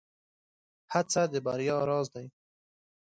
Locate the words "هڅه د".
0.93-1.33